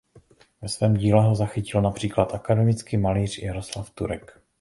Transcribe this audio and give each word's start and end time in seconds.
Ve 0.61 0.67
svém 0.69 0.93
díle 0.93 1.23
ho 1.23 1.35
zachytil 1.35 1.81
například 1.81 2.33
akademický 2.35 2.97
malíř 2.97 3.37
Jaroslav 3.37 3.89
Turek. 3.89 4.41